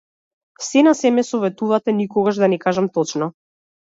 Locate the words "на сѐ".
0.87-1.11